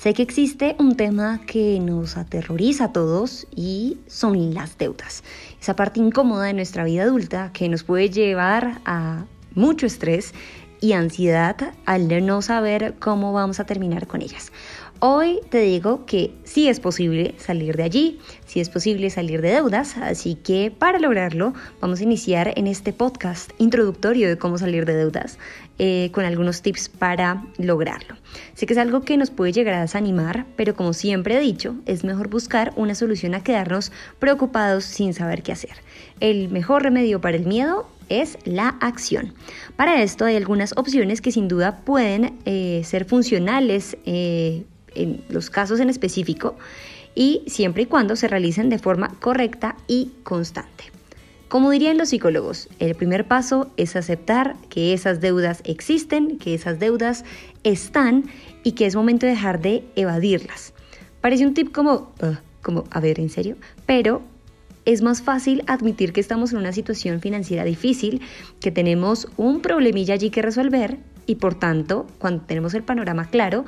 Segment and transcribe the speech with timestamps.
[0.00, 5.22] Sé que existe un tema que nos aterroriza a todos y son las deudas.
[5.60, 10.32] Esa parte incómoda de nuestra vida adulta que nos puede llevar a mucho estrés
[10.80, 14.52] y ansiedad al no saber cómo vamos a terminar con ellas.
[15.02, 19.52] Hoy te digo que sí es posible salir de allí, sí es posible salir de
[19.52, 24.84] deudas, así que para lograrlo vamos a iniciar en este podcast introductorio de cómo salir
[24.84, 25.38] de deudas
[25.78, 28.16] eh, con algunos tips para lograrlo.
[28.52, 31.76] Sé que es algo que nos puede llegar a desanimar, pero como siempre he dicho,
[31.86, 35.76] es mejor buscar una solución a quedarnos preocupados sin saber qué hacer.
[36.20, 39.32] El mejor remedio para el miedo es la acción.
[39.76, 43.96] Para esto hay algunas opciones que sin duda pueden eh, ser funcionales.
[44.04, 46.56] Eh, en los casos en específico
[47.14, 50.84] y siempre y cuando se realicen de forma correcta y constante.
[51.48, 56.78] Como dirían los psicólogos, el primer paso es aceptar que esas deudas existen, que esas
[56.78, 57.24] deudas
[57.64, 58.26] están
[58.62, 60.72] y que es momento de dejar de evadirlas.
[61.20, 62.12] Parece un tip como,
[62.62, 63.56] como, a ver, ¿en serio?
[63.84, 64.22] Pero
[64.84, 68.22] es más fácil admitir que estamos en una situación financiera difícil,
[68.60, 73.64] que tenemos un problemilla allí que resolver y por tanto, cuando tenemos el panorama claro,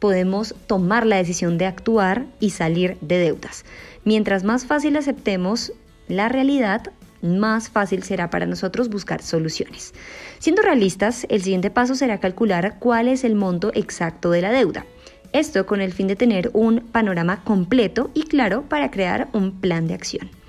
[0.00, 3.64] podemos tomar la decisión de actuar y salir de deudas.
[4.04, 5.72] Mientras más fácil aceptemos
[6.08, 6.92] la realidad,
[7.22, 9.94] más fácil será para nosotros buscar soluciones.
[10.38, 14.86] Siendo realistas, el siguiente paso será calcular cuál es el monto exacto de la deuda.
[15.32, 19.86] Esto con el fin de tener un panorama completo y claro para crear un plan
[19.86, 20.39] de acción.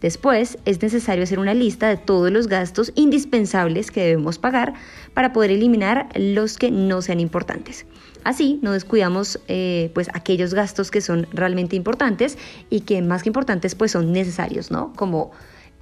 [0.00, 4.74] Después es necesario hacer una lista de todos los gastos indispensables que debemos pagar
[5.12, 7.86] para poder eliminar los que no sean importantes.
[8.24, 12.38] Así no descuidamos eh, pues aquellos gastos que son realmente importantes
[12.70, 14.92] y que más que importantes pues son necesarios, ¿no?
[14.94, 15.32] Como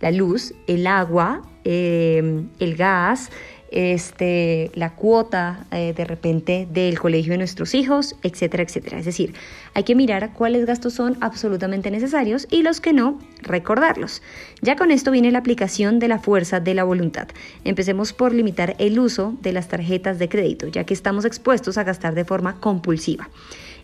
[0.01, 3.31] la luz, el agua, eh, el gas,
[3.71, 8.99] este, la cuota eh, de repente del colegio de nuestros hijos, etcétera, etcétera.
[8.99, 9.35] Es decir,
[9.75, 14.23] hay que mirar cuáles gastos son absolutamente necesarios y los que no, recordarlos.
[14.63, 17.29] Ya con esto viene la aplicación de la fuerza de la voluntad.
[17.65, 21.85] Empecemos por limitar el uso de las tarjetas de crédito, ya que estamos expuestos a
[21.85, 23.29] gastar de forma compulsiva.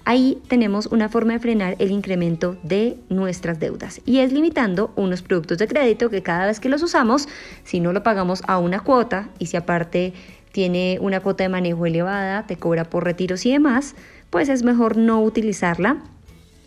[0.07, 5.23] Ahí tenemos una forma de frenar el incremento de nuestras deudas y es limitando unos
[5.23, 7.27] productos de crédito que cada vez que los usamos,
[7.65, 10.13] si no lo pagamos a una cuota y si aparte
[10.53, 13.95] tiene una cuota de manejo elevada, te cobra por retiros y demás,
[14.29, 16.03] pues es mejor no utilizarla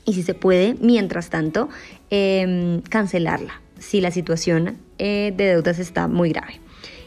[0.04, 1.70] y si se puede, mientras tanto,
[2.10, 6.60] em, cancelarla si la situación eh, de deudas está muy grave.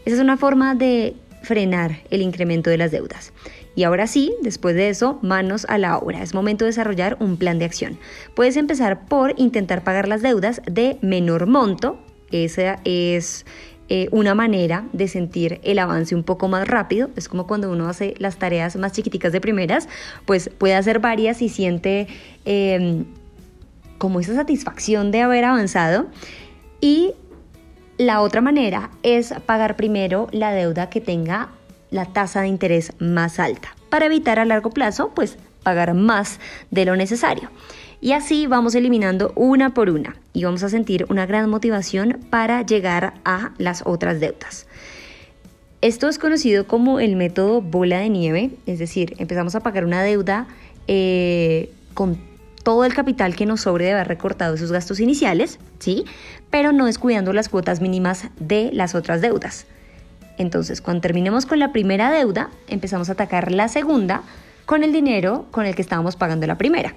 [0.05, 3.33] Esa es una forma de frenar el incremento de las deudas.
[3.75, 6.23] Y ahora sí, después de eso, manos a la obra.
[6.23, 7.99] Es momento de desarrollar un plan de acción.
[8.35, 11.99] Puedes empezar por intentar pagar las deudas de menor monto.
[12.33, 13.47] Esa es
[13.89, 17.11] eh, una manera de sentir el avance un poco más rápido.
[17.17, 19.89] Es como cuando uno hace las tareas más chiquiticas de primeras,
[20.27, 22.07] pues puede hacer varias y siente
[22.45, 23.05] em,
[23.99, 26.07] como esa satisfacción de haber avanzado.
[26.81, 27.15] Y
[27.99, 31.51] la otra manera es pagar primero la deuda que tenga
[31.91, 36.41] la tasa de interés más alta, para evitar a largo plazo, pues, pagar más
[36.71, 37.51] de lo necesario.
[38.01, 42.63] Y así vamos eliminando una por una y vamos a sentir una gran motivación para
[42.63, 44.67] llegar a las otras deudas.
[45.83, 50.03] Esto es conocido como el método bola de nieve, es decir, empezamos a pagar una
[50.03, 50.47] deuda
[50.89, 52.19] eh, con
[52.63, 56.05] todo el capital que nos sobre de haber recortado esos gastos iniciales, ¿sí?
[56.51, 59.67] Pero no descuidando las cuotas mínimas de las otras deudas.
[60.41, 64.23] Entonces, cuando terminemos con la primera deuda, empezamos a atacar la segunda
[64.65, 66.95] con el dinero con el que estábamos pagando la primera.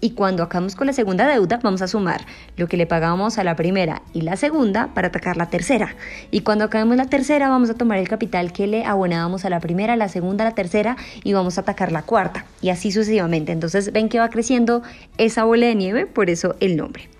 [0.00, 2.24] Y cuando acabamos con la segunda deuda, vamos a sumar
[2.56, 5.94] lo que le pagábamos a la primera y la segunda para atacar la tercera.
[6.30, 9.60] Y cuando acabemos la tercera, vamos a tomar el capital que le abonábamos a la
[9.60, 12.46] primera, la segunda, la tercera y vamos a atacar la cuarta.
[12.62, 13.52] Y así sucesivamente.
[13.52, 14.82] Entonces, ven que va creciendo
[15.18, 17.10] esa bola de nieve, por eso el nombre.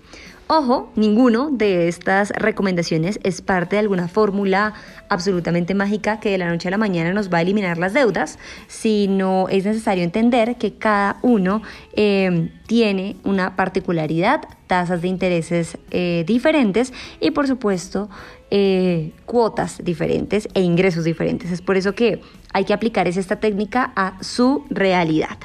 [0.53, 4.73] Ojo, ninguno de estas recomendaciones es parte de alguna fórmula
[5.07, 8.37] absolutamente mágica que de la noche a la mañana nos va a eliminar las deudas,
[8.67, 11.61] sino es necesario entender que cada uno
[11.93, 18.09] eh, tiene una particularidad, tasas de intereses eh, diferentes y por supuesto
[18.49, 21.49] eh, cuotas diferentes e ingresos diferentes.
[21.49, 22.19] Es por eso que
[22.51, 25.37] hay que aplicar esta técnica a su realidad.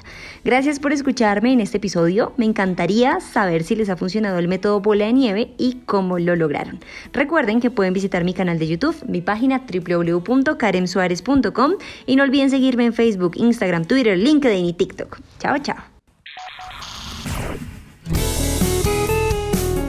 [0.46, 2.32] Gracias por escucharme en este episodio.
[2.36, 6.36] Me encantaría saber si les ha funcionado el método bola de nieve y cómo lo
[6.36, 6.78] lograron.
[7.12, 11.72] Recuerden que pueden visitar mi canal de YouTube, mi página www.karemsuarez.com
[12.06, 15.18] y no olviden seguirme en Facebook, Instagram, Twitter, LinkedIn y TikTok.
[15.40, 15.78] Chao, chao.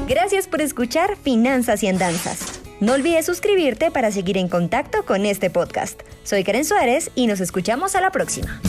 [0.08, 2.62] Gracias por escuchar Finanzas y Andanzas.
[2.80, 6.02] No olvides suscribirte para seguir en contacto con este podcast.
[6.24, 8.60] Soy Karen Suárez y nos escuchamos a la próxima.